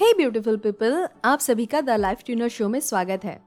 हे 0.00 0.12
beautiful 0.12 0.56
people 0.56 1.08
आप 1.24 1.38
सभी 1.38 1.66
का 1.66 1.80
द 1.80 1.90
लाइफ 1.90 2.18
ट्यूनर 2.26 2.48
शो 2.48 2.68
में 2.68 2.80
स्वागत 2.80 3.24
है। 3.24 3.42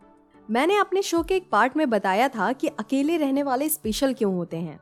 मैंने 0.51 0.77
अपने 0.77 1.01
शो 1.01 1.23
के 1.23 1.35
एक 1.35 1.49
पार्ट 1.51 1.77
में 1.77 1.89
बताया 1.89 2.27
था 2.27 2.51
कि 2.53 2.67
अकेले 2.67 3.17
रहने 3.17 3.43
वाले 3.43 3.69
स्पेशल 3.69 4.13
क्यों 4.13 4.33
होते 4.35 4.57
हैं। 4.57 4.79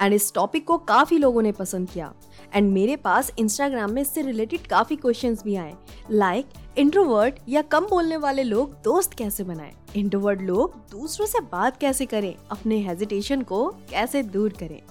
एंड 0.00 0.14
इस 0.14 0.32
टॉपिक 0.34 0.66
को 0.66 0.78
काफ़ी 0.78 1.18
लोगों 1.18 1.42
ने 1.42 1.52
पसंद 1.52 1.90
किया। 1.90 2.12
एंड 2.54 2.72
मेरे 2.72 2.96
पास 2.96 3.32
इंस्टाग्राम 3.38 3.92
में 3.92 4.02
इससे 4.02 4.22
रिलेटेड 4.22 4.66
काफ़ी 4.66 4.96
क्वेश्चंस 4.96 5.42
भी 5.44 5.56
आए। 5.56 5.74
लाइक 6.10 6.46
इंट्रोवर्ट 6.78 7.34
या 7.48 7.62
कम 7.62 7.86
बोलने 7.86 8.16
वाले 8.16 8.42
लोग 8.42 8.72
दोस्त 8.82 9.14
कैसे 9.14 9.44
बनाएँ? 9.44 9.72
इंट्रोवर्ट 9.96 10.40
लोग 10.40 10.76
दूसरों 10.90 11.26
से 11.26 11.40
बात 11.40 11.80
कैसे 11.80 12.06
करें? 12.06 12.34
अपने 12.50 12.78
हेजिटेशन 12.78 13.42
को 13.42 13.68
कैसे 13.90 14.22
दूर 14.22 14.52
करें? 14.52 14.82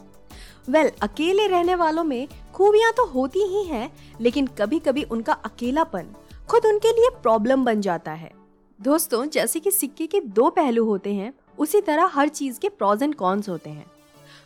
वेल 0.69 0.87
well, 0.87 1.01
अकेले 1.01 1.47
रहने 1.47 1.75
वालों 1.75 2.03
में 2.03 2.27
खूबियाँ 2.53 2.91
तो 2.91 3.05
होती 3.05 3.39
ही 3.39 3.63
हैं, 3.63 3.93
लेकिन 4.21 4.45
कभी 4.47 4.79
कभी 4.79 5.03
उनका 5.03 5.33
अकेलापन 5.33 6.05
खुद 6.49 6.65
उनके 6.65 6.91
लिए 6.91 7.09
प्रॉब्लम 7.21 7.63
बन 7.65 7.81
जाता 7.81 8.11
है। 8.11 8.31
दोस्तों, 8.79 9.25
जैसे 9.25 9.59
कि 9.59 9.71
सिक्के 9.71 10.07
के 10.07 10.19
दो 10.19 10.49
पहलू 10.49 10.85
होते 10.85 11.13
हैं, 11.13 11.33
उसी 11.57 11.81
तरह 11.81 12.11
हर 12.13 12.27
चीज़ 12.29 12.59
के 12.59 12.69
प्रॉज 12.69 13.03
एंड 13.03 13.15
कॉन्स 13.15 13.49
होते 13.49 13.69
हैं। 13.69 13.85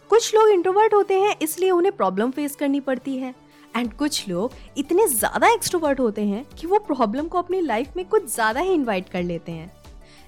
कुछ 0.09 0.33
लोग 0.35 0.49
इंट्रोवर्ट 0.49 0.93
होते 0.93 1.19
हैं, 1.19 1.35
इसलिए 1.41 1.71
उन्हें 1.71 1.95
प्रॉब्लम 1.95 2.31
फेस 2.31 2.55
करनी 2.55 2.79
पड़ती 2.79 3.17
है। 3.17 3.33
एंड 3.75 3.93
कुछ 3.93 4.27
लोग 4.29 4.51
इतने 4.77 5.07
ज़्यादा 5.07 5.47
एक्सट्रोवर्ट 5.53 5.99
होते 5.99 6.21
हैं 6.21 6.43
कि 6.51 6.67
वो 6.67 6.79
प्रॉब्लम 6.79 7.27
को 7.27 7.37
अपनी 7.37 7.61
लाइफ 7.61 7.97
में 7.97 8.05
कुछ 8.05 8.25
ज़्यादा 8.33 8.59
ही 8.59 8.73
इन्वाइट 8.73 9.09
कर 9.09 9.23
लेते 9.23 9.51
हैं। 9.51 9.71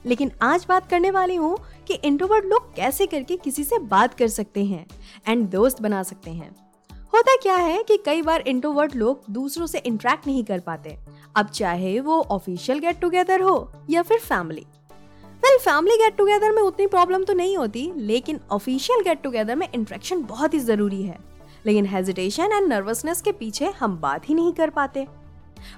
लेकिन 0.06 0.32
आज 0.42 0.66
बात 0.70 0.90
करने 0.90 1.12
वाली 1.12 1.36
हूँ 1.36 1.58
कि 1.88 1.94
इंट्रोवर्ट 1.96 2.46
लोग 2.46 2.74
कैसे 2.76 3.06
करके 3.06 3.38
किसी 3.38 3.64
से 3.64 3.80
बात 3.80 4.14
कर 4.14 4.28
सकते 4.28 4.66
हैं 4.66 4.86
एंड 5.28 5.48
दोस्त 5.50 5.82
बना 5.82 6.04
सकते 6.04 6.32
हैं। 6.32 6.56
होता 7.20 7.36
क्या 7.36 7.56
है 7.56 7.82
कि 7.84 7.96
कई 7.98 8.22
बार 8.22 8.42
इंट्रोवर्ट 8.48 8.96
लोग 8.96 9.24
दूसरों 9.30 9.66
से 9.68 9.78
इंटरेक्ट 9.78 10.28
नहीं 10.28 10.44
कर 10.44 10.60
पाते। 10.60 10.96
अब 11.36 11.48
चाहे 11.48 12.00
वो 12.00 12.20
ऑफिशियल 12.32 12.80
गेट 12.80 13.00
टुगेदर 13.00 13.42
हो 13.42 13.56
या 13.90 14.02
फिर 14.02 14.20
family 14.20 14.66
well 15.44 15.58
family 15.58 15.98
get 15.98 16.16
together 16.18 16.52
में 16.52 16.62
उतनी 16.62 16.86
प्रॉब्लम 16.88 17.24
तो 17.24 17.34
नहीं 17.34 17.58
होती 17.58 17.92
लेकिन 17.96 18.40
ऑफिशियल 18.52 19.02
गेट 19.04 19.22
टुगेदर 19.22 19.56
में 19.56 19.68
इंट्रेक्शन 19.76 20.22
बहुत 20.24 20.54
ही 20.54 20.60
ज़रूरी 20.60 21.02
है। 21.04 21.18
लेकिन 21.66 21.86
हेजिटेशन 21.86 22.52
एंड 22.54 22.68
नर्वसनेस 22.68 23.22
के 23.22 23.32
पीछे 23.32 23.70
हम 23.80 23.98
बात 23.98 24.30
ही 24.30 24.36
नहीं 24.36 24.54
कर 24.54 24.70
पाते। 24.70 25.06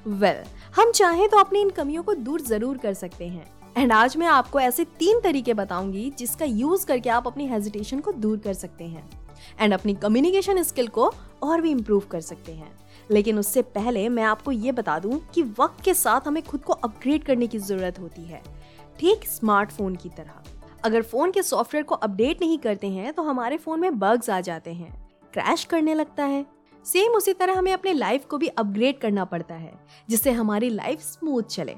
वेल 0.08 0.36
well, 0.36 0.76
हम 0.76 0.92
चाहें 0.92 1.28
तो 1.30 1.38
अपनी 1.38 1.62
इन 1.62 1.70
कमियों 1.70 2.04
को 2.04 2.14
दूर 2.16 2.42
ज़रूर 2.42 2.78
कर 2.78 2.94
सकते 2.94 3.28
हैं। 3.28 3.46
एंड 3.78 3.92
आज 3.92 4.18
मैं 4.18 4.28
आपको 4.28 4.60
ऐसे 4.60 4.84
तीन 5.00 5.20
तरीके 5.20 5.54
बताऊँगी 5.54 6.10
जिसका 6.20 6.46
यूज़ 6.46 6.86
करके 6.86 7.10
आप 7.10 7.28
अपनी 7.28 7.48
हेजिटेशन 7.48 8.00
को 8.00 8.12
दूर 8.12 8.38
कर 8.38 8.54
सकते 8.54 8.84
हैं। 8.84 9.10
एंड 9.60 9.74
अपनी 9.74 9.94
कम्युनिकेशन 9.94 10.64
स्किल 10.64 10.88
को 10.88 11.12
और 11.44 11.62
भी 11.62 11.72
इम्प्रूव 11.72 12.04
कर 12.12 12.22
सकते 12.22 12.52
हैं। 12.52 12.72
लेकिन 13.12 13.40
उससे 13.40 13.62
पहले 13.62 14.08
मैं 14.10 14.24
आपको 14.24 14.52
ये 14.52 14.72
बता 14.72 14.98
दूँ 15.00 15.20
कि 15.36 15.42
वक्त 15.60 15.84
के 15.84 15.94
साथ 15.94 16.28
हमें 16.28 16.42
खुद 16.44 16.62
को 16.62 16.74
अपग्रेड 16.74 17.24
करने 17.24 17.48
की 17.48 17.60
ज़रूरत 17.60 18.00
होती 18.00 18.24
है। 18.24 18.42
ठीक 19.00 19.26
स्मार्टफ़ोन 19.26 19.96
की 19.96 20.10
तरह। 20.10 20.44
अगर 20.84 21.02
फ़ोन 21.02 21.32
के 21.32 21.44
सॉफ्टवेयर 21.44 21.84
को 21.84 21.96
अपडेट 21.96 22.42
नहीं 22.42 22.58
करते 22.58 22.88
हैं 22.88 23.14
तो 23.14 23.24
हमारे 23.24 23.58
फ़ोन 23.58 23.80
में 23.80 24.00
बग्स 24.00 24.30
आ 24.30 24.40
जाते 24.42 24.74
हैं। 24.74 24.92
क्रैश 25.34 25.64
करने 25.66 25.94
लगता 25.94 26.24
है। 26.24 26.46
सेम 26.86 27.12
उसी 27.12 27.34
तरह 27.34 27.58
हमें 27.58 27.72
अपने 27.74 27.94
लाइफ 27.94 28.26
को 28.26 28.38
भी 28.38 28.48
अपग्रेड 28.48 28.98
करना 29.00 29.26
पड़ता 29.26 29.56
है, 29.56 29.74
जिससे 30.10 30.32
हमारी 30.32 30.70
लाइफ 30.70 31.02
स्मूथ 31.02 31.44
चले। 31.44 31.76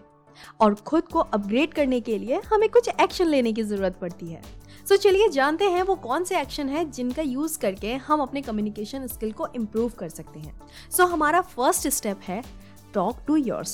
और 0.61 0.75
खुद 0.75 1.03
को 1.03 1.19
अपग्रेड 1.19 1.73
करने 1.73 2.00
के 2.02 2.17
लिए 2.17 2.39
हमें 2.45 2.69
कुछ 2.69 2.89
एक्शन 3.02 3.28
लेने 3.28 3.53
की 3.53 3.64
ज़रूरत 3.64 3.97
पड़ती 3.97 4.28
है। 4.28 4.41
सो 4.89 4.95
चलिए 4.95 5.28
जानते 5.30 5.66
हैं 5.66 5.84
वो 5.84 5.95
कौन 5.95 6.23
से 6.23 6.39
एक्शन 6.39 6.70
है 6.70 6.84
जिनका 6.92 7.22
यूज़ 7.22 7.58
करके 7.59 7.94
हम 7.98 8.22
अपने 8.22 8.42
कम्युनिकेशन 8.42 9.08
स्किल 9.08 9.31
को 9.31 9.48
इम्प्रूव 9.56 9.92
कर 10.00 10.09
सकते 10.09 10.40
हैं। 10.40 10.53
सो 10.92 11.03
so, 11.03 11.09
हमारा 11.09 11.42
फ़र्स्ट 11.42 11.88
स्टेप 11.88 12.20
है 12.23 12.44
टॉक 12.94 13.20
टू 13.28 13.36
योर 13.36 13.66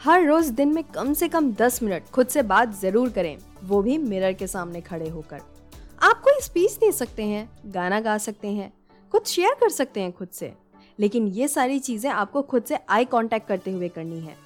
हर 0.00 0.26
रोज 0.26 0.46
दिन 0.48 0.72
में 0.74 0.82
कम 0.84 1.12
से 1.12 1.28
कम 1.28 1.52
10 1.52 1.82
मिनट 1.82 2.08
खुद 2.08 2.26
से 2.26 2.42
बात 2.42 2.74
ज़रूर 2.80 3.10
करें 3.10 3.36
वो 3.62 3.80
भी 3.82 3.96
मिरर 3.98 4.32
के 4.32 4.46
सामने 4.46 4.80
खड़े 4.80 5.08
होकर। 5.08 5.40
आप 6.02 6.20
कोई 6.20 6.40
स्पीच 6.40 6.72
दे 6.72 6.90
सकते 6.92 7.24
हैं 7.24 7.48
गाना 7.66 8.00
गा 8.00 8.16
सकते 8.18 8.48
हैं 8.48 8.72
कुछ 9.12 9.26
शेयर 9.26 9.54
कर 9.60 9.70
सकते 9.70 10.00
हैं 10.00 10.12
खुद 10.12 10.28
से 10.28 10.52
लेकिन 10.98 11.26
ये 11.28 11.48
सारी 11.48 11.78
चीज़ें 11.78 12.10
आपको 12.10 12.42
खुद 12.42 12.64
से 12.64 12.78
आई 12.88 13.04
कांटेक्ट 13.04 13.48
करते 13.48 13.70
हुए 13.70 13.88
करनी 13.88 14.20
है। 14.20 14.36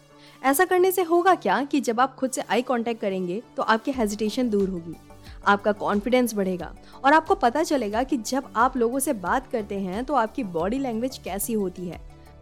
ऐसा 0.42 0.64
करने 0.64 0.92
से 0.92 1.02
होगा 1.02 1.34
क्या 1.34 1.62
कि 1.64 1.80
जब 1.80 2.00
आप 2.00 2.14
खुद 2.16 2.30
से 2.30 2.42
आई 2.42 2.62
कांटेक्ट 2.62 3.00
करेंगे 3.00 3.42
तो 3.56 3.62
आपकी 3.64 3.92
हेजिटेशन 3.92 4.50
दूर 4.50 4.68
होगी। 4.68 4.94
आपका 5.46 5.72
कॉन्फिडेंस 5.74 6.34
बढ़ेगा। 6.34 6.72
और 7.04 7.12
आपको 7.12 7.34
पता 7.34 7.62
चलेगा 7.62 8.02
कि 8.02 8.16
जब 8.18 8.52
आप 8.56 8.76
लोगों 8.76 8.98
से 8.98 9.12
बात 9.14 9.46
करते 9.46 9.78
हैं 9.80 10.04
तो 10.04 10.14
आपकी 10.14 10.44
बॉडी 10.44 10.78
लैंग्वेज 10.78 11.18
कैसी 11.18 11.52
होती 11.52 11.88
है। 11.88 12.00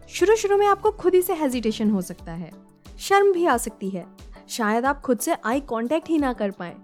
शुरू 0.09 0.35
शुरू 0.35 0.57
में 0.57 0.65
आपको 0.67 0.91
खुद 0.93 1.15
ही 1.15 1.21
से 1.21 1.33
हेजिटेशन 1.33 1.91
हो 1.91 2.01
सकता 2.01 2.31
है। 2.33 2.51
शर्म 2.99 3.31
भी 3.33 3.45
आ 3.45 3.57
सकती 3.57 3.89
है। 3.89 4.05
शायद 4.49 4.85
आप 4.85 5.01
खुद 5.01 5.19
से 5.19 5.35
आई 5.45 5.59
कांटेक्ट 5.61 6.09
ही 6.09 6.17
ना 6.17 6.33
कर 6.33 6.51
पाए। 6.51 6.75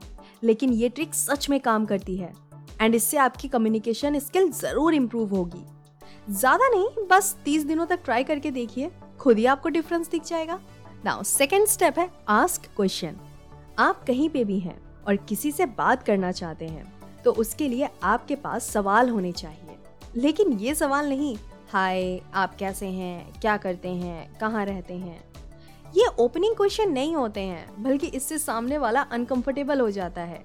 लेकिन 0.43 0.73
ये 0.73 0.89
ट्रिक 0.89 1.13
सच 1.15 1.49
में 1.49 1.59
काम 1.59 1.85
करती 1.85 2.15
है। 2.17 2.33
एंड 2.81 2.95
इससे 2.95 3.17
आपकी 3.19 3.47
कम्युनिकेशन 3.47 4.19
स्किल 4.19 4.49
ज़रूर 4.51 4.93
इम्प्रूव 4.93 5.35
होगी। 5.35 5.63
ज़्यादा 6.29 6.67
नहीं, 6.67 7.05
बस 7.07 7.35
तीस 7.45 7.63
दिनों 7.63 7.85
तक 7.85 7.99
ट्राई 8.05 8.23
करके 8.23 8.51
देखिए। 8.51 8.91
खुद 9.19 9.37
ही 9.37 9.45
आपको 9.45 9.69
डिफरेंस 9.69 10.09
दिख 10.09 10.23
जाएगा। 10.23 10.59
नाउ 11.05 11.23
सेकेंड 11.23 11.67
स्टेप 11.67 11.99
है 11.99 12.09
आस्क 12.29 12.65
क्वेश्चन 12.75 13.15
आप 13.79 14.03
कहीं 14.03 14.29
पे 14.29 14.43
भी 14.43 14.59
हैं 14.59 14.75
और 15.07 15.16
किसी 15.16 15.51
से 15.51 15.66
बात 15.66 16.03
करना 16.03 16.31
चाहते 16.31 16.67
हैं 16.67 16.91
तो 17.23 17.31
उसके 17.34 17.67
लिए 17.67 17.89
आपके 18.03 18.35
पास 18.35 18.69
सवाल 18.69 19.09
होने 19.09 19.31
चाहिए। 19.31 19.78
लेकिन 20.16 20.51
ये 20.51 20.75
सवाल 20.75 21.09
नहीं 21.09 21.35
हाय 21.72 22.22
आप 22.34 22.56
कैसे 22.56 22.88
हैं 22.88 23.40
क्या 23.41 23.57
करते 23.57 23.90
हैं 23.90 24.40
कहाँ 24.40 24.66
रहते 24.66 24.94
हैं? 24.94 25.23
ये 25.95 26.06
ओपनिंग 26.19 26.56
क्वेश्चन 26.56 26.91
नहीं 26.91 27.16
होते 27.16 27.41
हैं 27.41 27.84
बल्कि 27.84 28.07
इससे 28.07 28.38
सामने 28.38 28.78
वाला 28.78 29.01
अनकंफर्टेबल 29.01 29.79
हो 29.79 29.90
जाता 29.91 30.22
है। 30.22 30.44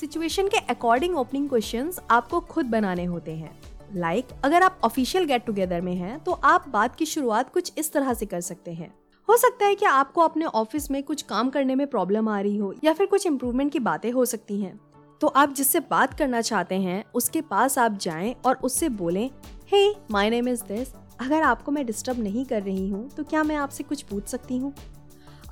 सिचुएशन 0.00 0.48
के 0.48 0.58
अकॉर्डिंग 0.70 1.16
ओपनिंग 1.16 1.48
क्वेश्चंस 1.48 2.00
आपको 2.10 2.40
खुद 2.40 2.66
बनाने 2.66 3.04
होते 3.04 3.32
हैं। 3.32 3.58
लाइक 3.94 4.26
like, 4.26 4.44
अगर 4.44 4.62
आप 4.62 4.78
ऑफिशियल 4.84 5.24
गेट 5.24 5.44
टुगेदर 5.46 5.80
में 5.80 5.94
हैं 5.94 6.18
तो 6.18 6.32
आप 6.32 6.68
बात 6.68 6.96
की 6.96 7.06
शुरुआत 7.06 7.52
कुछ 7.52 7.72
इस 7.78 7.92
तरह 7.92 8.14
से 8.14 8.26
कर 8.26 8.40
सकते 8.40 8.72
हैं। 8.72 8.94
हो 9.28 9.36
सकता 9.36 9.66
है 9.66 9.74
कि 9.74 9.86
आपको 9.86 10.20
अपने 10.20 10.44
ऑफ़िस 10.44 10.90
में 10.90 11.02
कुछ 11.02 11.22
काम 11.22 11.48
करने 11.50 11.74
में 11.74 11.86
प्रॉब्लम 11.86 12.28
आ 12.28 12.40
रही 12.40 12.56
हो 12.56 12.72
या 12.84 12.92
फिर 12.92 13.06
कुछ 13.06 13.26
इम्प्रूवमेंट 13.26 13.72
की 13.72 13.78
बातें 13.78 14.10
हो 14.12 14.24
सकती 14.24 14.60
हैं। 14.60 14.78
तो 15.20 15.26
आप 15.26 15.54
जिससे 15.54 15.80
बात 15.80 16.14
करना 16.14 16.40
चाहते 16.40 16.74
हैं, 16.74 17.02
उसके 17.14 17.40
पास 17.40 17.78
आप 17.78 17.96
जाएँ 17.98 18.34
और 18.46 18.58
उससे 18.62 18.88
बोलें 18.88 19.30
hey 19.72 19.90
my 20.10 20.30
name 20.30 20.48
is 20.48 20.62
this 20.64 20.92
अगर 21.20 21.42
आपको 21.42 21.72
मैं 21.72 21.84
डिस्टर्ब 21.86 22.22
नहीं 22.22 22.44
कर 22.44 22.62
रही 22.62 22.88
हूँ 22.90 23.08
तो 23.10 23.24
क्या 23.24 23.42
मैं 23.44 23.56
आपसे 23.56 23.84
कुछ 23.84 24.02
पूछ 24.02 24.28
सकती 24.28 24.58
हूँ? 24.58 24.72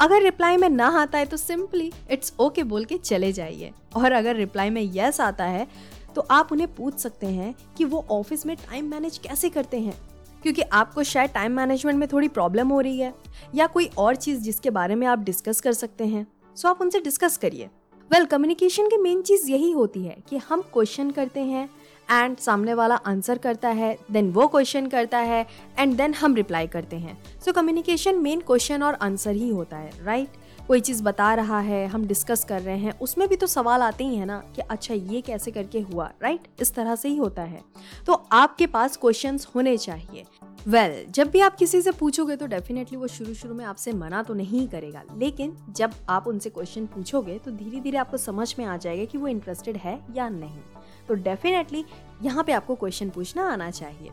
अगर 0.00 0.22
रिप्लाई 0.22 0.56
में 0.56 0.68
ना 0.68 0.88
आता 1.00 1.18
है 1.18 1.26
तो 1.26 1.36
सिंपली 1.36 1.92
इट्स 2.10 2.34
ओके 2.41 2.62
बोल 2.62 2.84
के 2.84 2.98
चले 2.98 3.32
जाइए। 3.32 3.72
और 3.96 4.12
अगर 4.12 4.36
रिप्लाई 4.36 4.70
में 4.70 4.82
यस 4.94 5.20
आता 5.20 5.44
है 5.44 5.66
तो 6.14 6.26
आप 6.30 6.52
उन्हें 6.52 6.74
पूछ 6.74 6.98
सकते 6.98 7.26
हैं 7.26 7.54
कि 7.76 7.84
वो 7.84 8.04
ऑफ़िस 8.10 8.46
में 8.46 8.56
टाइम 8.56 8.91
मैनेज 8.91 9.18
कैसे 9.18 9.48
करते 9.48 9.80
हैं। 9.80 9.98
क्योंकि 10.44 10.62
आपको 10.62 11.03
शायद 11.03 11.31
टाइम 11.31 11.53
मैनेजमेंट 11.53 11.99
में 11.99 12.09
थोड़ी 12.09 12.28
प्रॉब्लम 12.28 12.69
हो 12.69 12.81
रही 12.81 12.99
है, 12.99 13.12
या 13.55 13.66
कोई 13.66 13.91
और 13.99 14.16
चीज़ 14.16 14.41
जिसके 14.41 14.71
बारे 14.71 14.94
में 14.94 15.06
आप 15.06 15.19
डिस्कस 15.19 15.60
कर 15.60 15.72
सकते 15.72 16.05
हैं। 16.05 16.27
सो 16.56 16.69
आप 16.69 16.81
उनसे 16.81 17.00
डिस्कस 17.00 17.37
करिए। 17.37 17.69
वेल 18.10 18.25
कम्युनिकेशन 18.25 18.88
की 18.88 18.97
मेन 18.97 19.22
चीज़ 19.22 19.50
यही 19.50 19.71
होती 19.71 20.04
है 20.04 20.16
कि 20.28 20.37
हम 20.37 20.60
क्वेश्चन 20.72 21.10
करते 21.10 21.41
हैं 21.41 21.69
एंड 22.10 22.37
सामने 22.37 22.75
वाला 22.75 22.94
आंसर 22.94 23.38
करता 23.38 23.69
है 23.69 23.97
देन 24.10 24.31
वो 24.31 24.47
क्वेश्चन 24.47 24.87
करता 24.87 25.19
है 25.19 25.47
एंड 25.78 25.97
देन 25.97 26.15
हम 26.15 26.34
रिप्लाई 26.34 26.66
करते 26.66 26.97
हैं। 26.97 27.19
सो 27.41 27.53
कम्युनिकेशन 27.53 28.19
मेन 28.19 28.41
क्वेश्चन 28.41 28.83
और 28.83 28.94
आंसर 28.94 29.31
ही 29.31 29.49
होता 29.49 29.77
है 29.77 29.91
राइट 30.04 30.28
right? 30.28 30.44
कोई 30.69 30.80
चीज़ 30.80 31.02
बता 31.02 31.32
रहा 31.34 31.58
है 31.60 31.86
हम 31.86 32.04
डिस्कस 32.06 32.44
कर 32.44 32.62
रहे 32.62 32.76
हैं 32.78 32.92
उसमें 32.98 33.26
भी 33.28 33.36
तो 33.36 33.47
सवाल 33.47 33.82
आते 33.82 34.04
ही 34.04 34.16
है 34.16 34.25
ना 34.25 34.38
कि 34.56 34.62
अच्छा 34.62 34.94
ये 34.94 35.20
कैसे 35.20 35.50
करके 35.50 35.80
हुआ 35.82 36.10
राइट 36.22 36.47
इस 36.62 36.75
तरह 36.75 36.94
से 36.97 37.08
ही 37.08 37.16
होता 37.16 37.42
है। 37.42 37.60
तो 38.06 38.12
आपके 38.32 38.66
पास 38.66 38.97
क्वेश्चन 38.97 39.38
होने 39.54 39.76
चाहिए। 39.78 40.24
वेल 40.69 40.92
well, 40.92 41.14
जब 41.14 41.30
भी 41.30 41.41
आप 41.41 41.56
किसी 41.56 41.80
से 41.82 41.91
पूछोगे 41.91 42.36
तो 42.36 42.47
डेफिनेटली 42.47 42.97
वो 42.97 43.06
शुरू 43.06 43.34
शुरू 43.34 43.54
में 43.54 43.64
आपसे 43.64 43.92
मना 43.92 44.22
तो 44.22 44.34
नहीं 44.34 44.66
करेगा 44.68 45.03
लेकिन 45.16 45.56
जब 45.71 45.94
आप 46.09 46.27
उनसे 46.27 46.50
क्वेश्चन 46.50 46.86
पूछोगे 46.86 47.39
तो 47.39 47.50
धीरे 47.50 47.80
धीरे 47.80 47.98
आपको 47.98 48.16
समझ 48.16 48.54
में 48.59 48.65
आ 48.65 48.77
जाएगा 48.77 49.04
कि 49.04 49.18
वो 49.18 49.28
इंटरेस्टेड 49.28 49.77
है 49.77 49.98
या 50.16 50.28
नहीं। 50.28 50.60
तो 51.09 51.15
डेफिनेटली 51.15 51.84
यहाँ 52.22 52.44
पे 52.44 52.53
आपको 52.53 52.74
क्वेश्चन 52.74 53.10
पूछना 53.10 53.48
आना 53.48 53.71
चाहिए। 53.71 54.10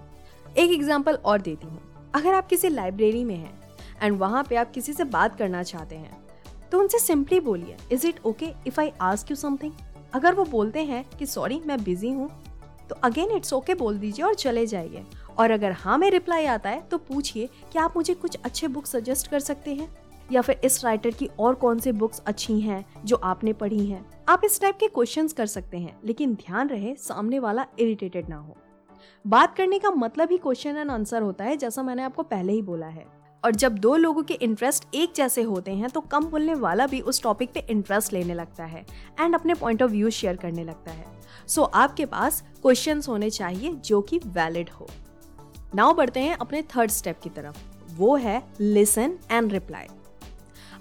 एक 0.57 0.71
एग्ज़ाम्पल 0.71 1.15
और 1.15 1.41
देती 1.41 1.67
हूँ। 1.67 2.11
अगर 2.15 2.33
आप 2.33 2.47
किसी 2.47 2.69
लाइब्रेरी 2.69 3.23
में 3.23 3.35
हैं 3.35 3.59
एंड 4.01 4.17
वहाँ 4.19 4.43
पे 4.43 4.55
आप 4.55 4.71
किसी 4.71 4.93
से 4.93 5.03
बात 5.05 5.37
करना 5.37 5.63
चाहते 5.63 5.95
हैं 5.95 6.19
तो 6.71 6.79
उनसे 6.79 6.99
सिंपली 6.99 7.39
बोलिए 7.39 7.77
is 7.91 8.07
it 8.07 8.19
okay 8.25 8.53
if 8.67 8.79
I 8.81 8.91
ask 9.01 9.31
you 9.31 9.35
something 9.35 9.71
अगर 10.13 10.35
वो 10.35 10.43
बोलते 10.45 10.83
हैं 10.83 11.03
कि 11.19 11.25
सॉरी 11.25 11.61
मैं 11.65 11.83
बिज़ी 11.83 12.11
हूँ 12.11 12.29
तो 12.89 12.95
अगेन 13.03 13.31
इट्स 13.31 13.53
ओके 13.53 13.73
बोल 13.73 13.97
दीजिए 13.97 14.25
और 14.25 14.33
चले 14.35 14.65
जाइए। 14.65 15.03
और 15.39 15.51
अगर 15.51 15.71
हाँ 15.71 15.97
में 15.97 16.09
रिप्लाई 16.11 16.45
आता 16.45 16.69
है 16.69 16.81
तो 16.81 16.97
पूछिए 16.97 17.49
कि 17.73 17.79
आप 17.79 17.93
मुझे 17.97 18.13
कुछ 18.13 18.37
अच्छे 18.45 18.67
बुक 18.67 18.85
सजेस्ट 18.85 19.27
कर 19.27 19.39
सकते 19.39 19.73
हैं? 19.73 19.87
या 20.31 20.41
फिर, 20.41 20.59
इस 20.63 20.83
राइटर 20.85 21.09
की 21.09 21.29
और 21.39 21.55
कौन 21.55 21.79
सी 21.79 21.91
बुक्स 21.91 22.21
अच्छी 22.25 22.59
हैं, 22.59 22.85
जो 23.05 23.15
आपने 23.15 23.53
पढ़ी 23.53 23.85
हैं? 23.85 24.05
आप 24.29 24.41
इस 24.45 24.61
टाइप 24.61 24.77
के 24.79 24.87
क्वेश्चंस 24.87 25.33
कर 25.33 25.45
सकते 25.45 25.77
हैं, 25.77 25.99
लेकिन 26.05 26.33
ध्यान 26.35 26.69
रहे, 26.69 26.95
सामने 26.95 27.39
वाला 27.39 27.65
इरिटेटेड 27.79 28.29
ना 28.29 28.37
हो। 28.37 28.57
बात 29.27 29.55
करने 29.55 29.79
का 29.79 29.91
मतलब 29.91 30.31
ही 30.31 30.37
क्वेश्चन 30.37 30.77
एंड 30.77 30.91
आंसर 30.91 31.21
होता 31.21 31.45
है, 31.45 31.57
जैसा 31.57 31.83
मैंने 31.83 32.03
आपको 32.03 32.23
पहले 32.23 32.53
ही 32.53 32.61
बोला 32.61 32.87
है। 32.87 33.05
और 33.43 33.51
जब 33.51 33.77
दो 33.77 33.95
लोगों 33.95 34.23
के 34.23 34.33
इंटरेस्ट 34.33 34.83
एक 34.93 35.13
जैसे 35.15 35.41
होते 35.41 35.71
हैं 35.71 35.89
तो 35.89 36.01
कम 36.01 36.25
बोलने 36.25 36.53
वाला 36.53 36.87
भी 36.87 36.99
उस 37.01 37.21
टॉपिक 37.23 37.51
पे 37.53 37.59
इंटरेस्ट 37.69 38.13
लेने 38.13 38.33
लगता 38.33 38.65
है 38.65 38.85
एंड 39.19 39.35
अपने 39.35 39.53
पॉइंट 39.53 39.83
ऑफ़ 39.83 39.91
व्यू 39.91 40.09
शेयर 40.09 40.35
करने 40.35 40.63
लगता 40.63 40.91
है। 40.91 41.05
सो 41.47 41.61
so, 41.61 41.69
आपके 41.73 42.05
पास 42.05 42.43
क्वेश्चंस 42.61 43.07
होने 43.09 43.29
चाहिए 43.29 43.73
जो 43.73 44.01
कि 44.01 44.17
वैलिड 44.17 44.69
हो। 44.69 44.87
नाउ 45.75 45.93
बढ़ते 45.93 46.19
हैं 46.19 46.37
अपने 46.37 46.61
थर्ड 46.61 46.91
स्टेप 46.91 47.19
की 47.19 47.29
तरफ़। 47.29 47.57
वो 47.95 48.15
है 48.15 48.43
लिसन 48.59 49.17
एंड 49.31 49.51
रिप्लाई 49.51 49.87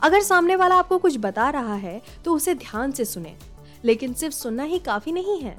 अगर 0.02 0.20
सामने 0.20 0.56
वाला 0.56 0.74
आपको 0.74 0.98
कुछ 0.98 1.16
बता 1.18 1.50
रहा 1.50 1.74
है 1.74 2.00
तो 2.24 2.34
उसे 2.34 2.54
ध्यान 2.54 2.92
से 2.92 3.04
सुने। 3.04 3.36
लेकिन 3.84 4.12
सिर्फ़ 4.12 4.34
सुनना 4.34 4.62
ही 4.62 4.78
काफ़ी 4.78 5.12
नहीं 5.12 5.40
है। 5.40 5.58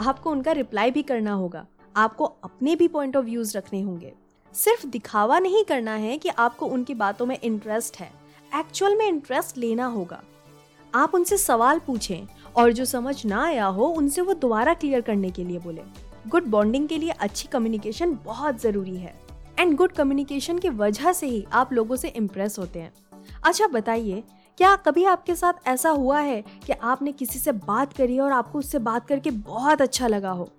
आपको 0.00 0.30
उनका 0.30 0.52
रिप्लाई 0.52 0.90
भी 0.90 1.02
करना 1.02 1.32
होगा। 1.32 1.66
आपको 1.96 2.24
अपने 2.24 2.76
भी 2.76 2.88
पॉइंट 2.88 3.16
ऑफ़ 3.16 3.24
व्यूज़ 3.24 3.56
रखने 3.56 3.80
होंगे। 3.80 4.12
सिर्फ़ 4.58 4.86
दिखावा 4.86 5.38
नहीं 5.38 5.62
करना 5.64 5.92
है 5.94 6.16
कि 6.18 6.28
आपको 6.28 6.66
उनकी 6.66 6.94
बातों 6.94 7.26
में 7.26 7.38
इंटरेस्ट 7.38 7.96
है। 7.96 8.10
एक्चुअल 8.52 8.96
में 8.96 9.06
इंटरेस्ट 9.06 9.58
लेना 9.58 9.86
होगा। 9.86 10.20
आप 10.94 11.14
उनसे 11.14 11.36
सवाल 11.36 11.78
पूछें 11.78 12.26
और 12.56 12.72
जो 12.72 12.84
समझ 12.84 13.24
ना 13.26 13.44
आया 13.44 13.66
हो, 13.66 13.86
उनसे 13.86 14.20
वो 14.20 14.34
दोबारा 14.34 14.74
क्लियर 14.74 15.00
करने 15.00 15.30
के 15.30 15.44
लिए 15.44 15.58
बोले। 15.58 15.82
गुड 16.28 16.46
बॉन्डिंग 16.46 16.88
के 16.88 16.98
लिए 16.98 17.10
अच्छी 17.10 17.48
कम्युनिकेशन 17.48 18.18
बहुत 18.24 18.60
ज़रूरी 18.60 18.96
है। 18.96 19.14
एंड 19.58 19.76
गुड 19.76 19.92
कम्युनिकेशन 19.92 20.58
की 20.58 20.68
वजह 20.68 21.12
से 21.12 21.26
ही 21.26 21.44
आप 21.52 21.72
लोगों 21.72 21.96
से 21.96 22.08
इम्प्रेस 22.08 22.58
होते 22.58 22.78
हैं। 22.78 22.92
अच्छा 23.44 23.66
बताइए, 23.66 24.22
क्या 24.58 24.74
कभी 24.76 25.04
आपके 25.04 25.34
साथ 25.34 25.68
ऐसा 25.68 25.90
हुआ 25.90 26.20
है 26.20 26.42
कि 26.66 26.72
आपने 26.72 27.12
किसी 27.12 27.38
से 27.38 27.52
बात 27.52 27.92
करी 27.92 28.18
और 28.18 28.32
आपको 28.32 28.58
उससे 28.58 28.78
बात 28.80 29.06
करके 29.06 29.30
बहुत 29.30 29.82
अच्छा 29.82 30.06
लगा 30.06 30.30
हो? 30.30 30.50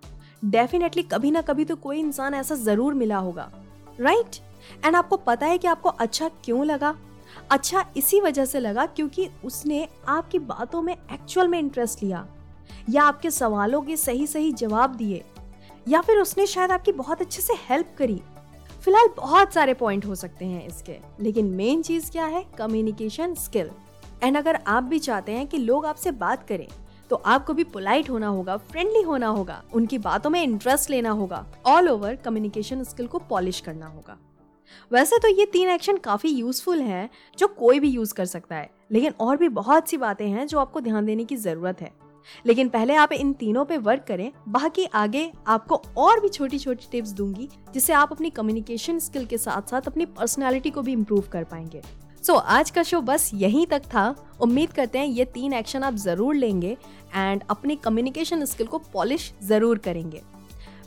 डेफिनेटली 0.46 1.04
कभी 1.04 1.31
ना 1.31 1.42
कभी 1.42 1.66
तो 1.66 1.75
कोई 1.75 2.00
इंसान 2.00 2.34
ऐसा 2.34 2.56
ज़रूर 2.56 2.94
मिला 2.94 3.18
होगा। 3.18 3.51
राइट? 4.00 4.36
एंड 4.86 4.96
आपको 4.96 5.18
पता 5.18 5.46
है 5.46 5.57
कि 5.57 5.68
आपको 5.68 5.90
अच्छा 5.90 6.30
क्यों 6.30 6.66
लगा? 6.66 6.96
अच्छा 7.50 7.86
इसी 7.98 8.22
वजह 8.22 8.46
से 8.46 8.60
लगा 8.60 8.86
क्योंकि 8.86 9.30
उसने 9.46 9.88
आपकी 10.07 10.40
बातों 10.40 10.81
में 10.81 10.94
एक्चुअल 10.94 11.48
में 11.48 11.60
इंटरेस्ट 11.60 12.04
लिया। 12.04 12.28
या 12.90 13.04
आपके 13.04 13.31
सवालों 13.31 13.81
के 13.81 13.98
सही 13.98 14.28
सही 14.28 14.51
जवाब 14.51 14.96
दिए। 14.96 15.24
या 15.88 16.01
फिर 16.01 16.18
उसने 16.18 16.46
शायद 16.46 16.72
आपकी 16.72 16.92
बहुत 16.92 17.22
अच्छे 17.22 17.42
से 17.42 17.54
हेल्प 17.54 17.96
करी। 17.98 18.22
फ़िलहाल 18.81 19.07
बहुत 19.18 19.54
सारे 19.54 19.74
पॉइंट 19.74 20.06
हो 20.06 20.16
सकते 20.16 20.46
हैं 20.46 20.68
इसके। 20.68 20.98
लेकिन 21.19 21.46
मेन 21.46 21.81
चीज़ 21.81 22.12
क्या 22.12 22.25
है? 22.25 22.46
कम्युनिकेशन 22.57 23.34
स्किल 23.36 23.72
एंड 24.24 24.38
अगर 24.38 24.60
आप 24.68 24.84
भी 24.84 25.00
चाहते 25.00 25.31
हैं 25.31 25.48
कि 25.48 25.57
लोग 25.57 25.86
आपसे 25.86 26.12
बात 26.12 26.48
करें 26.48 26.68
तो 27.09 27.15
आपको 27.15 27.53
भी 27.53 27.63
पोलाइट 27.63 28.09
होना 28.09 28.27
होगा 28.27 28.57
फ्रेंडली 28.57 29.01
होना 29.01 29.27
होगा, 29.27 29.63
उनकी 29.73 29.97
बातों 29.97 30.29
में 30.29 30.41
इंटरेस्ट 30.44 30.89
लेना 30.89 31.09
होगा 31.11 31.45
ऑल 31.65 31.89
ओवर 31.89 32.15
कम्युनिकेशन 32.15 32.83
स्किल 32.83 33.07
को 33.07 33.19
पॉलिश 33.19 33.59
करना 33.59 33.85
होगा। 33.85 34.17
वैसे 34.91 35.17
तो 35.17 35.27
ये 35.27 35.45
तीन 35.45 35.69
एक्शन 35.69 35.97
काफ़ी 35.97 36.29
यूजफुल 36.29 36.79
हैं, 36.79 37.09
जो 37.38 37.47
कोई 37.47 37.79
भी 37.79 37.89
यूज़ 37.89 38.13
कर 38.13 38.25
सकता 38.25 38.56
है, 38.56 38.69
लेकिन 38.91 39.13
और 39.19 39.38
भी 39.38 39.50
बहुत 39.50 39.89
सी 39.89 39.97
बातें 39.97 40.27
हैं 40.27 40.47
जो 40.47 40.59
आपको 40.59 40.81
ध्यान 40.81 41.06
देने 41.06 41.25
की 41.25 41.35
ज़रूरत 41.35 41.81
है। 41.81 41.91
लेकिन 42.45 42.69
पहले 42.69 42.95
आप 42.95 43.12
इन 43.12 43.31
तीनों 43.33 43.63
पे 43.65 43.77
वर्क 43.77 44.03
करें, 44.07 44.31
बाकी 44.47 44.85
आगे 44.85 45.31
आपको 45.47 45.81
और 45.97 46.19
भी 46.19 46.29
छोटी 46.29 46.59
छोटी 46.59 46.88
टिप्स 46.91 47.09
दूँगी, 47.09 47.50
जिससे 47.73 47.94
आप 47.94 48.12
अपनी 48.12 48.29
कम्युनिकेशन 48.29 49.00
स्किल 49.00 49.25
के 49.25 49.38
साथ 49.38 49.69
साथ 49.69 49.88
अपनी 49.88 50.05
पर्सनैलिटी 50.05 50.69
को 50.69 50.81
भी 50.81 50.91
इम्प्रूव 50.91 51.23
कर 51.31 51.44
पाएँगे। 51.44 51.81
सो 52.24 52.33
so, 52.33 52.39
आज 52.42 52.69
का 52.71 52.83
शो 52.83 53.00
बस 53.01 53.30
यहीं 53.33 53.66
तक 53.68 53.83
था। 53.86 54.16
उम्मीद 54.42 54.71
करते 54.74 55.00
हैं 55.00 55.06
ये 55.07 55.25
तीन 55.25 55.54
एक्शन 55.54 55.83
आप 55.83 55.95
ज़रूर 55.98 56.36
लेंगे 56.36 56.75
एंड 57.16 57.44
अपनी 57.50 57.75
कम्युनिकेशन 57.75 58.45
स्किल 58.45 58.68
को 58.68 58.77
पॉलिश 58.94 59.31
ज़रूर 59.44 59.77
करेंगे। 59.77 60.21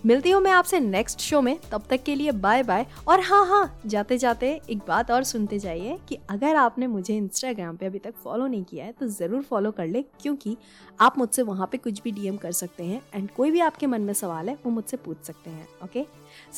मिलती 0.07 0.31
हूँ 0.31 0.41
मैं 0.43 0.51
आपसे 0.51 0.81
नेक्स्ट 0.81 1.21
शो 1.21 1.41
में। 1.43 1.57
तब 1.71 1.83
तक 1.91 2.03
के 2.03 2.15
लिए 2.15 2.33
बाय 2.33 2.63
बाय 2.63 2.87
और 3.09 3.21
हाँ 3.21 3.45
हाँ 3.47 3.81
जाते 3.87 4.19
जाते 4.19 4.51
एक 4.71 4.79
बात 4.89 5.11
और 5.11 5.25
सुनते 5.25 5.59
जाइए 5.59 5.99
कि 6.09 6.19
अगर 6.31 6.57
आपने 6.57 6.87
मुझे 6.87 7.17
इंस्टाग्राम 7.17 7.77
पे 7.77 7.87
अभी 7.87 7.99
तक 7.99 8.15
फॉलो 8.25 8.47
नहीं 8.47 8.65
किया 8.65 8.85
है 8.85 8.93
तो 8.93 9.07
ज़रूर 9.09 9.43
फॉलो 9.43 9.71
कर 9.71 9.87
ले 9.87 10.05
क्योंकि 10.23 10.57
आप 11.01 11.19
मुझसे 11.19 11.43
वहाँ 11.43 11.69
पे 11.73 11.79
कुछ 11.79 12.03
भी 12.03 12.13
डीएम 12.13 12.37
कर 12.37 12.53
सकते 12.53 12.85
हैं 12.85 13.03
एंड 13.15 13.31
कोई 13.31 13.51
भी 13.51 13.61
आपके 13.61 13.87
मन 13.87 14.01
में 14.01 14.15
सवाल 14.15 14.49
है 14.49 14.59
वो 14.65 14.73
मुझसे 14.73 14.97
पूछ 14.97 15.25
सकते 15.25 15.51
हैं 15.51 15.67
okay 15.85 16.07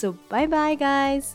so 0.00 0.12
bye 0.30 0.46
bye 0.46 0.76
guys 0.76 1.34